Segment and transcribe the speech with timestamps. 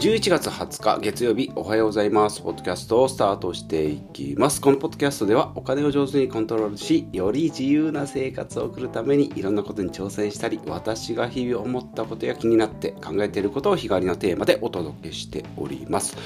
[0.00, 2.40] 11月20日月曜日おはようございます。
[2.40, 4.62] ポッドキャストをスタートしていきます。
[4.62, 16.16] このポッドキャストではお金を上手にコントロールし、より自由な生活を送るためにいろんなことに挑戦したり、私が日々思ったことや気になって考えていることを日替わりのテーマでお届けしております。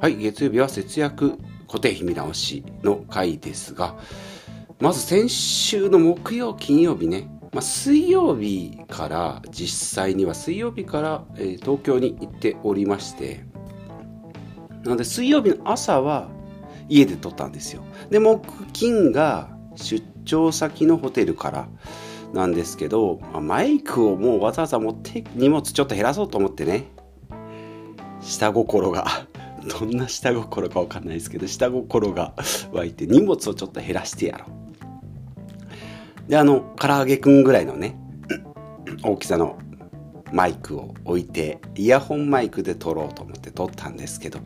[0.00, 3.94] はい、月曜日は節約固定費見直しの回ですが、
[4.80, 13.44] まず先週の木曜、金曜日ね、まあ、水曜日から実際には水曜日から、えー、東京に行っておりまして
[14.84, 16.28] なので水曜日の朝は
[16.88, 17.84] 家で撮ったんですよ。
[18.10, 21.68] で木金が出張先のホテルから
[22.32, 26.88] なんですけど、まあ、マイクをもうわざわざ持って荷物ちょっと減らそうと思ってね
[28.20, 29.06] 下心が
[29.80, 32.34] どんな下心かわかんないですけど下心が
[32.72, 34.61] 湧いて荷物をちょっと減らしてやろう。
[36.28, 37.96] で、あの、唐揚げくんぐらいのね、
[39.02, 39.58] 大きさの
[40.32, 44.40] マイクを置いて、イヤホンマイクで撮ろうと思って撮ったんですけど、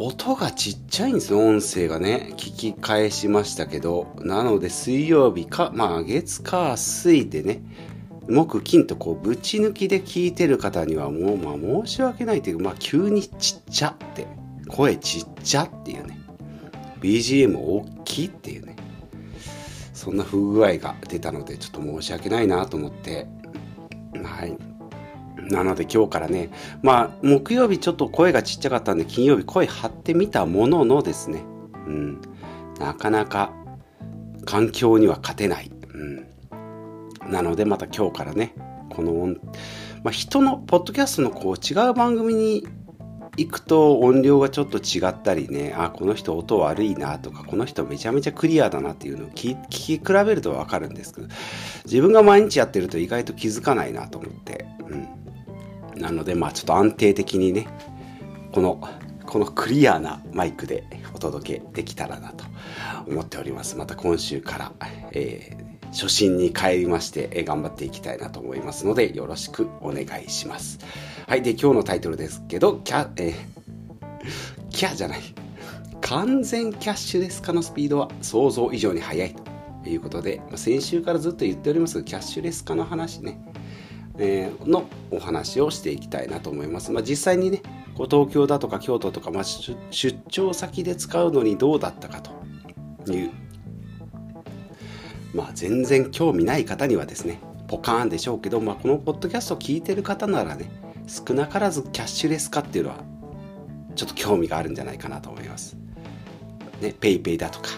[0.00, 2.32] 音がちっちゃいんですよ、音声がね。
[2.36, 4.06] 聞き返しましたけど。
[4.20, 7.62] なので、水曜日か、まあ、月火水でね、
[8.28, 14.28] 木金とこう、ぶち抜きで聞いてる方にはもう、まあ、申し訳ないというか、まあ、急にちっちゃって、
[14.68, 16.20] 声ちっちゃっていうね、
[17.00, 18.76] BGM 大きいっていうね。
[19.98, 23.26] そんな不具合が出たのでちょっと申し訳ないなと思って。
[24.22, 24.56] はい。
[25.52, 26.50] なので今日からね
[26.82, 31.42] まあ木曜日ちょっと声がちっちゃかったんで金曜日声張ってみたもののですね。
[31.86, 32.20] うん。
[32.78, 33.52] なかなか
[34.44, 38.54] 環境には勝てない、うん、なのでまた今日からね
[38.88, 39.26] この、
[40.02, 42.66] まあ、人のポッドキャストのこう違う番組に
[43.38, 51.28] 行くと音量がちょっと違ったりね、あ、この人音悪いなとか、この人めちゃめちゃクリアだなっていうのを聞き比べるとわかるんですけど、
[51.84, 56.00] 自分が毎日やってると意外と気づかないなと思って、うん。
[56.00, 57.68] なので、まあちょっと安定的にね、
[58.52, 58.80] この、
[59.24, 60.84] このクリアなマイクで
[61.14, 62.44] お届けできたらなと
[63.06, 63.76] 思っております。
[63.76, 64.72] また今週から、
[65.12, 70.78] えー初心に帰りまして、頑張っていきたいなと思いますので、よろしくお願いします。
[71.28, 71.42] はい。
[71.42, 75.20] で、今日のタイトルですけど、キャ、えー、 キャじゃない。
[76.00, 79.34] 完全キャッシュレス化のスピードは想像以上に速い
[79.84, 83.38] ということで、ま先週からずっと言っておりますキャッシュレス化の話ね、
[84.16, 86.90] えー、のお話をしていきたいなと思います。
[86.92, 87.60] まあ、実際にね、
[87.94, 92.22] こう東京だとか京都とか、まあ、出張先で使うのにどうだったか
[93.04, 93.30] という
[95.34, 100.70] まあ、全然興味ない方にはですねポカーンでしょうけど、まあ、このポッドキャストを聞いてる方ならね
[101.08, 102.96] 少なからずキャッシュレス化っていうのは
[103.96, 105.76] ちょっと興味があるんじゃないかなと思います。
[106.80, 107.70] ね、ペイペイだとか、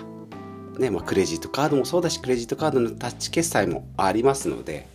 [0.79, 4.87] ねまあ、クレジットカードもそうだしクレジットカードのタッチ決済もありますので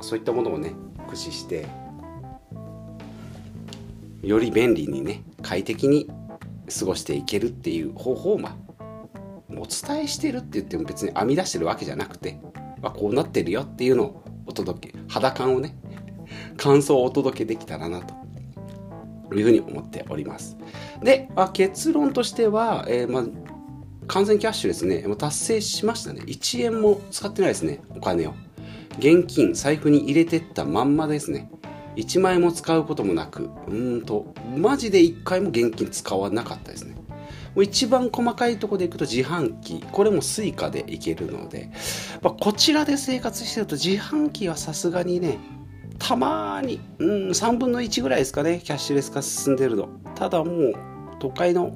[0.00, 1.66] そういったものをね駆使して
[4.22, 6.08] より便利にね快適に
[6.78, 8.70] 過ごしていけるっていう方法をまあ
[9.50, 12.38] お伝えしてるって言っても別に編み出してるわけじゃなくて、
[12.80, 15.76] まあ、こうなってるよっていうのをお届け肌感をね
[16.56, 18.20] 感想をお届けできたらなと。
[19.32, 20.56] いうふうに思っております。
[21.02, 23.24] で、まあ、結論としては、えー、まあ
[24.08, 25.06] 完全キャッシュですね。
[25.06, 26.22] もう達成しましたね。
[26.22, 27.80] 1円も使ってないですね。
[27.90, 28.34] お金を。
[28.98, 31.48] 現金財布に入れてったまんまですね。
[31.94, 33.50] 1万円も使うこともなく。
[33.68, 36.96] うんとマジで1回も現金使わなかったですね。
[37.56, 39.80] 一番細かいところでいくと自販機。
[39.92, 41.70] これも Suica でいけるので、
[42.20, 45.38] まあ、こちらで生活してると自販機はさすがにね
[46.00, 50.74] たまに、うん、3分の1ぐらいですかねキャッシュレス化進んでるのただもう
[51.20, 51.72] 都会の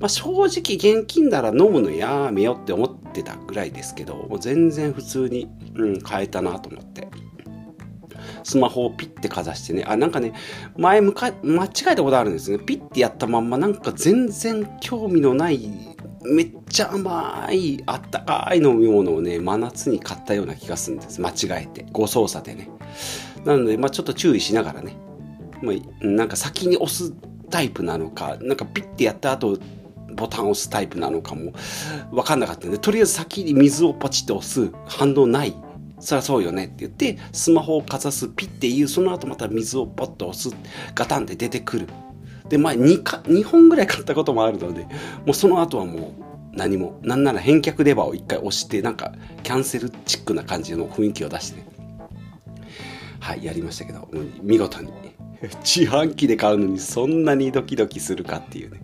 [0.00, 7.06] まあ、正直現金なら飲むのやめよって思ってたぐらいですけどもう全然普通に、うん、変えたなと思って
[8.44, 10.32] スマホをピッてかざしてね、あ、なんかね、
[10.76, 12.58] 前向か、間違えたことあるんですね。
[12.58, 15.70] ピッてやったまんま、なんか全然興味のない、
[16.24, 21.20] めっちゃ甘い、あったかい飲み物をね、真夏に買ったような気がするんです。
[21.20, 21.86] 間違えて。
[21.92, 22.68] 誤操作でね。
[23.44, 24.96] なので、まあちょっと注意しながらね、
[25.62, 27.12] まあ、なんか先に押す
[27.50, 29.58] タイプなのか、なんかピッてやった後、
[30.14, 31.52] ボタンを押すタイプなのかも
[32.10, 35.54] 分かんなかったんで、とりあえず先に水をポチッと押す反応ない
[36.02, 40.54] そりゃそうよねって言って、スマホをかざす、ピッていう、その後また水をポッと押す、
[40.94, 41.88] ガタンって出てくる。
[42.48, 44.88] で、前 2, か2本ぐらい買ったこともあるので、も
[45.28, 46.12] うその後はも
[46.52, 49.12] う何も、なんなら返却レバーを一回押して、なんか
[49.44, 51.71] キャンセルチックな感じの雰囲気を出してね。
[53.22, 54.08] はい、やりましたけど、
[54.42, 54.92] 見事に。
[55.64, 58.80] 自販機で買うのにそんなにドキドキするかっていうね。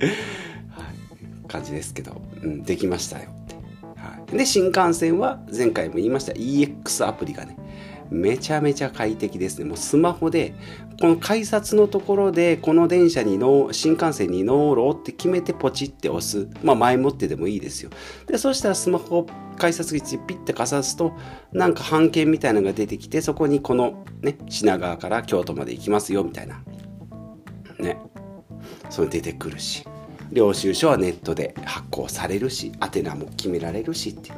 [0.68, 3.30] はい、感じですけど、うん、できましたよ。
[3.96, 7.56] はいで、新幹線は前回も言いました EX アプリがね、
[8.10, 9.64] めちゃめちゃ快適ですね。
[9.64, 10.54] もうスマホで、
[11.00, 16.48] この改札のところで、この電車に乗、新幹線に乗ろうって決めてポチって押す。
[16.62, 17.90] まあ前もってでもいいですよ。
[18.26, 19.26] で、そしたらスマホを
[19.56, 21.12] 改札口ピッてかざすと、
[21.52, 26.62] なんか半券みたいなのが出てきて、そこにこのね、品川から京都まで行きますよ、みたいな。
[27.78, 27.98] ね。
[28.90, 29.84] それ出てくるし。
[30.32, 34.30] 領収書はネットで発行されるし、宛名も決められるしって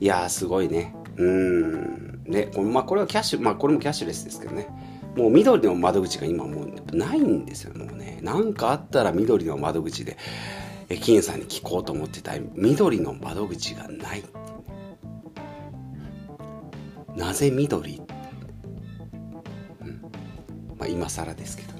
[0.00, 0.06] い。
[0.06, 0.94] やー、すごいね。
[1.16, 2.11] うん。
[2.24, 4.68] で、まあこれはキャッシュ、まあこれもキャッシュレスですけどね。
[5.16, 8.18] もう緑の窓口が今もうないんですよ、もうね。
[8.22, 10.16] なんかあったら緑の窓口で、
[10.88, 14.24] 駅員さんに聞こうと思ってた緑の窓口がない。
[17.16, 18.00] なぜ緑、
[19.80, 20.02] うん
[20.78, 21.72] まあ、今更ですけど。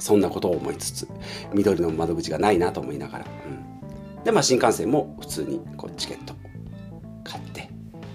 [0.00, 1.08] そんなことを思いつつ、
[1.52, 3.26] 緑の窓口がないなと思いながら。
[4.16, 6.34] うん、で、まあ新幹線も普通にこうチケット
[7.22, 7.68] 買って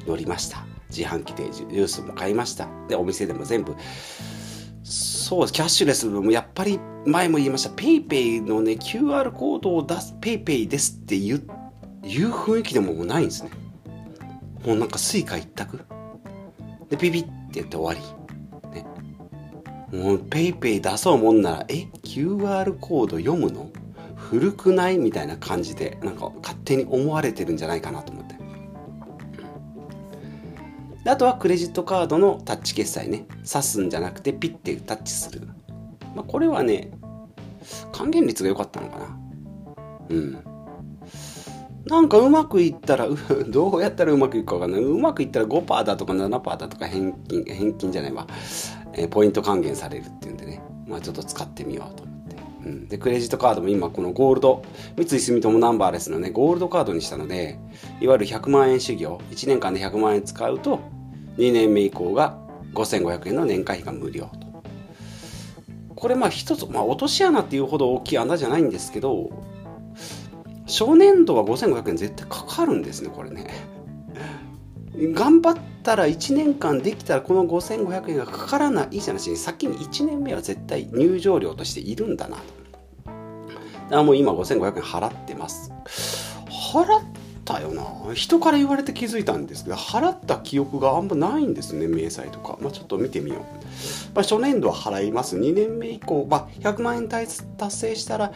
[0.07, 0.65] 乗りました。
[0.89, 2.67] 自販機でジュースも買いました。
[2.87, 3.75] で、お店でも全部、
[4.83, 11.43] そう、キャッシュレスもやっぱり前も言いました、PayPay のね、QR コードを出す、PayPay ですって言う
[12.03, 13.49] いう雰囲気でもないんですね。
[14.65, 15.79] もうなんか Suica 一択。
[16.89, 18.05] で、ピピってやって終わ
[18.71, 18.85] りね。
[19.91, 23.69] もう PayPay 出そうもんなら、え ?QR コード読むの？
[24.15, 24.97] 古くない？
[24.97, 28.24] みたいな感じで、なんか勝手に思われてるんじゃないかなと思って。
[31.07, 33.25] あとはクレジットカードのタッチ決済ね。
[33.47, 35.47] 刺すんじゃなくてピッてタッチする。
[36.15, 36.91] まあ、これはね、
[37.91, 39.19] 還元率が良かったのかな。
[40.09, 40.55] うん。
[41.85, 43.07] なんかうまくいったら、
[43.47, 44.81] どうやったらうまくいくかわかんない。
[44.81, 48.25] うまくいったら5%だとか7%だとか返金、返金じゃないわ。
[48.93, 52.35] えポイント還元されるっていうんでね、まあちょっと使ってみようと思って。
[52.65, 54.63] うん、で、クレジットカードも今このゴールド、
[54.97, 57.59] 三井住友ナンバーレスのね、ゴールドカードにしたので、
[58.01, 60.79] いわゆる100万円修行、1年間で100万円使うと、
[61.37, 62.37] 2年目以降が
[62.73, 64.45] 5500円の年会費が無料と。
[65.95, 69.29] これまあ一つ、まあ落とし穴っていうほど大きい穴じゃないんですけど、
[70.67, 73.47] 初年度は5500円絶対かかるんですね、これね。
[75.13, 82.43] 頑張ったら1年間できたらこの5500円がかからないじゃなしに先に1年目は絶対入場料としているんだなと。
[83.05, 85.71] だからもう今5500円払ってます。
[86.73, 86.85] 払
[87.53, 88.13] ったよな。
[88.15, 92.57] 人から言われて気づいたんですけど、払った記憶があんまないんですね、明細とか。
[92.59, 93.39] まあ、ちょっと見てみよう。
[94.15, 95.37] まあ、初年度は払います。
[95.37, 97.37] 2年目以降、まあ、100万円達
[97.69, 98.33] 成したら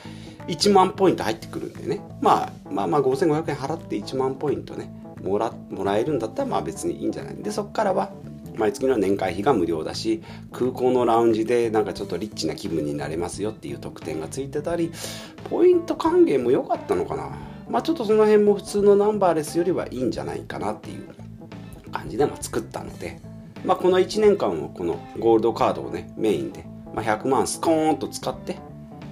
[0.48, 2.02] 1万ポイント入ってくるんでね。
[2.22, 4.94] まあ、まあまあ5500円払って1万ポイントね。
[5.24, 8.12] もらもらえるんだったらまあ別にいいんじゃないでそこからは
[8.56, 10.22] 毎月の年会費が無料だし
[10.52, 14.92] 空港のラウンジでなんかちょっとリッチな気分になれますよっていう特典がついてたり
[15.50, 17.38] ポイント還元も良かったのかな
[17.70, 21.08] まあちょっとその辺も普通のナンバーレスよりはいいんじゃないかなっていう
[21.92, 23.20] 感じでまあ作ったので、
[23.64, 28.58] まあ、この1年間をこのゴールドカードをねメインで、まあ、100万スコーンと使って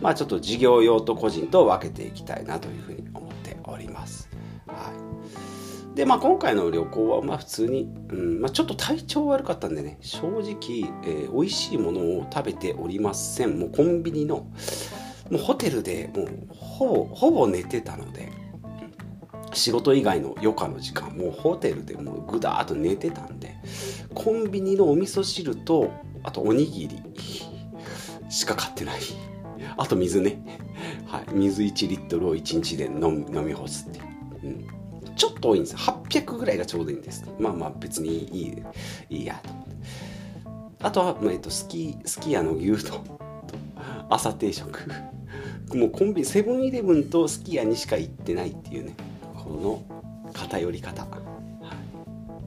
[0.01, 4.29] まあちょっと事業用と個人と分けていきたいなというふうに思っております。
[4.67, 5.07] はい
[5.97, 10.43] で、まあ、今回の旅行はまあ普通に、うんまあ、ちょっと体調悪かったんでね正直、
[11.03, 14.51] えー、美味しいものを食べておりませんもうコンビニのも
[15.31, 18.31] うホテルでもうほぼほぼ寝てたので
[19.57, 23.55] 仕事以外の余暇の時間もうホテルでもうぐだーっと寝てたんで
[24.13, 25.91] コンビニのお味噌汁と
[26.23, 27.01] あとおにぎり
[28.29, 28.99] しか買ってない。
[29.77, 30.39] あと水ね。
[31.07, 31.25] はい。
[31.33, 33.99] 水1リットルを1日で飲み干すって
[34.43, 34.67] う、ん。
[35.15, 35.75] ちょっと多いんです。
[35.75, 37.25] 800ぐらいがちょうどいいんです。
[37.39, 38.63] まあまあ別にいい
[39.09, 39.75] いいやと思って。
[40.79, 43.19] あとは、えっと、スキスキヤの牛丼と
[44.09, 44.89] 朝定食。
[45.73, 48.95] もうコンビセブンイレブンとスキヤにしか行ってないっていうね。
[49.47, 51.07] この偏り方、は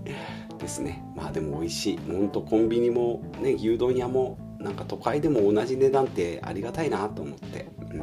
[0.04, 8.00] い、ですねまあでも美味しいほんとコンビニもね牛丼屋もなんか都会でも同じ値段ってありがたいなと思って、うん、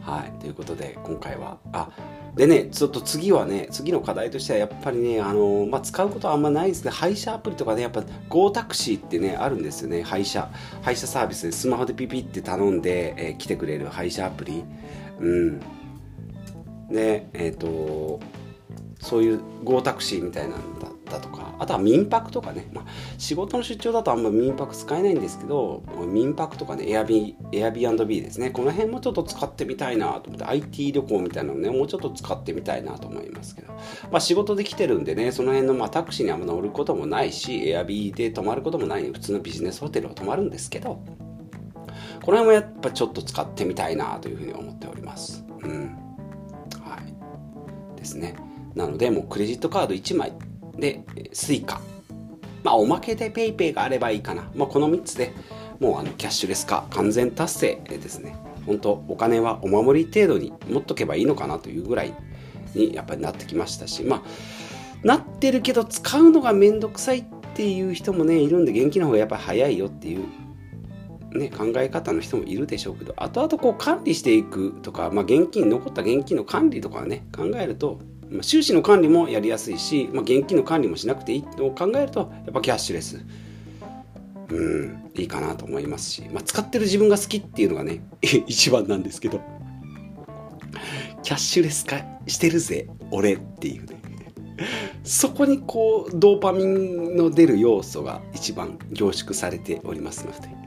[0.00, 1.88] はいということで今回はあ
[2.36, 6.90] でね、ちょっと次はね、次の課題としてはやっぱりね、あのまあ、使うことはあんまないですね。
[6.90, 10.02] 配車アプリとかね、やっぱ Go タクシーってね、あるんですよね。
[10.02, 10.50] 配車。
[10.82, 14.64] 配車サービスでスマホでピピって頼んで、えー、来てくれる配車アプリ。
[15.18, 15.60] うん。
[16.90, 18.20] で、えっ、ー、と、
[19.00, 22.84] そういう Go タクシーみたいなんだったとかあとは民泊とかね、まあ、
[23.18, 28.50] 仕事の出張だとあんま民泊使えないんですけど民泊とかねエアビーエアビー &B ですね。
[28.50, 33.72] この辺もちょっと使ってみたいなと思って IT 旅行みたいなのねもうちょっと使ってみたいなと思いますけど、
[34.10, 41.02] まあ、仕事で来てるんでねその辺の、まあ、タクシーにあんま乗ることもないしエアビーで泊まることもない普通のビジネスホテルを泊まるんですけど
[42.22, 45.44] この辺もやっぱちょっと使ってみたいなというふうに思っております。
[45.62, 46.05] うん。
[48.06, 48.36] ですね
[48.74, 50.32] なのでもうクレジットカード1枚
[50.78, 51.80] で Suica
[52.62, 54.50] まあ、おまけで PayPay があればいいかな。
[54.56, 55.32] まあ、この3つで
[55.78, 58.34] もうあのキャッシュレス化完全達成ですね。
[58.66, 62.14] 本当お金はお守り程度に持っとけばいいのかなというぐらい
[62.74, 64.22] にやっぱりなってきましたし、まあ、
[65.06, 70.24] なってるけど使うのがめんどくさいっていう人もね、いるんで、現金の方がやっぱり早いよっていう
[71.36, 78.00] ね、考え方の人もいるでしょうけど後々こう管理していくとか、まあ、現金残った現金の管理とかね考えると、
[78.30, 83.24] まあ、収支の管理もやりやすいし、まあ、現金の管理もしなくていいと考えるとやっぱキャッシュレス
[84.48, 88.02] うんいいかなと思いますし、まあ、使ってる自分が好きっていうのがね
[88.46, 89.40] 一番なんですけど
[91.22, 93.96] キャッシュレス化してるぜ俺っていうね。
[95.04, 100.65] そこにこうドーパミンの出る要素が一番凝縮されておりますので。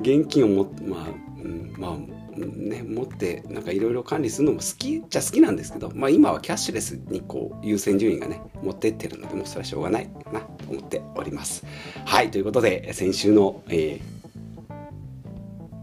[0.00, 1.08] 現金をもまあ、
[1.42, 11.64] うん、まあね持ってなんかいろいろ管理するのも好きっちゃ好きなんですけど、まあ、今はキャッシュレスにこう優先順位がね持ってってるのでもうそれはしょうがないなと思っております。
[12.04, 14.00] はいということで先週の、え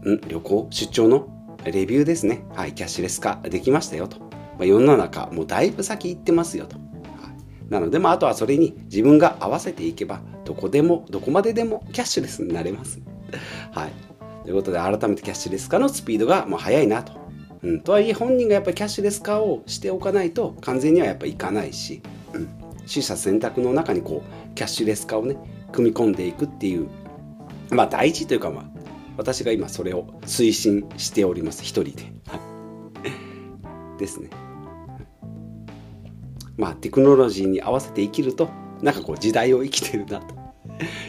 [0.02, 1.28] ー、ん旅行出張の
[1.64, 2.44] レビューですね。
[2.54, 4.28] はいキャッシュレス化できましたよと、ま
[4.60, 6.90] あ、世の中もうだいぶ先行ってますよと。
[7.70, 13.00] なので、まあ、あとはそれに自分が合わせていけば、どこでも、どこまででもキャッシュレスになれます。
[13.72, 13.92] はい。
[14.44, 17.12] ということで、改めてキャッシュレス化のスピードがもう速いなと。
[17.62, 22.48] うん、とはいえ、本人がやっぱりキャッシュレス化をしておかないと、完全にはやっぱいかないし、うん、
[22.80, 25.36] 取捨選択の中にこう、キャッシュレス化をね、
[25.72, 26.88] 組み込んでいくっていう、
[27.70, 28.70] まあ大事というか、まあ、
[29.16, 32.12] 私が今それを推進しております、一人で。
[33.98, 34.30] ですね。
[36.56, 38.48] まあ、テクノロジーに合わせて生きると、
[38.82, 40.34] なんかこう時代を生きてるなと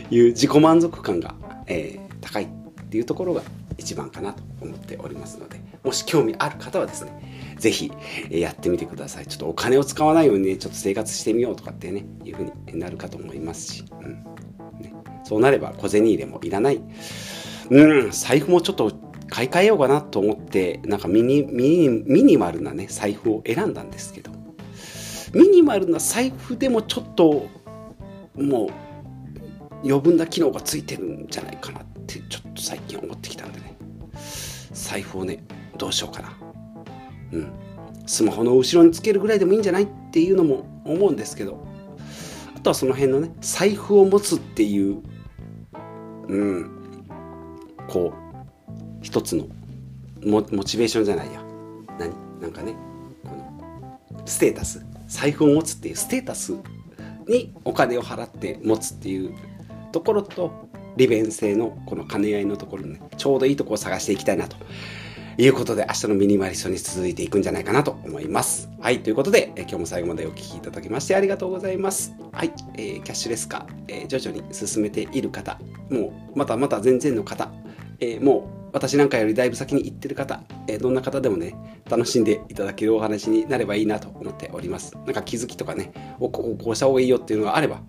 [0.09, 1.35] いう自己満足感が、
[1.67, 2.47] えー、高いっ
[2.89, 3.41] ていうところが
[3.77, 7.91] 一番かなと思っておりますので、もし興味ある方はですね、ぜひ
[8.29, 9.27] やってみてください。
[9.27, 14.23] ちょっとお金を使わないようにね、ちょっと生活してみようとかってね、いうふうになるかと思いますし、うん
[14.81, 16.81] ね、そうなれば小銭入れもいらない。
[17.69, 18.91] うん、財布もちょっと
[19.29, 24.31] 買い替えようかなと思って、なんかミニ、ミニ、ミニマルなね、財布を選んだんですけど、
[25.33, 27.47] ミニマルな財布でもちょっと、
[28.35, 28.69] もう、
[29.85, 33.77] 余分な機能がついてるんじゃないかなっってちょっと最近思ってきたんでね。
[34.73, 35.43] 財布をね
[35.77, 36.37] どうしようかな。
[37.31, 37.51] うん。
[38.05, 41.65] スマホの後ろにつけるぐらいでもいいんじゃないっていうのも思うんですけど。
[42.55, 45.01] あとはその辺のね財布を持つっていう
[46.27, 46.71] うん。
[47.87, 48.21] こう
[49.01, 49.47] 一つの
[50.23, 51.41] モモチベーションじゃないや。
[51.99, 52.75] 何なんかね
[53.23, 53.29] こ
[54.13, 54.85] のステータス。
[55.07, 56.53] 財布を持つっていうステータス
[57.27, 59.35] にお金を払って持つっていう
[59.91, 64.57] ところと利便性のこの兼ね合いのところねちょうどいいとこを探していきたいなと
[65.37, 68.69] いうことで明日のミニマリストに続いていくんじゃないかなと思います。
[68.79, 72.13] はい、ということで、え今日も最後までお聴きいただきましてありがとうございます。
[72.31, 75.57] はい、えー、キャッシュレス化、えー、徐々に進めている方、
[75.89, 77.49] もうまたまた全然の方、
[77.99, 81.55] えー、もう私なんかよりだいぶ先に行ってる方、えどんな方でもね、
[81.89, 84.95] 楽しんでいただけるお話になればいいなと思っております。
[85.05, 87.81] なんか気づきとかね、おこうした方がいいよっていうのがあれば、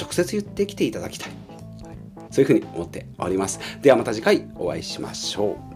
[0.00, 1.41] 直接言ってきていただきたい。
[2.32, 3.60] そういうふうに思っております。
[3.80, 5.71] ではまた次回お会いしましょう。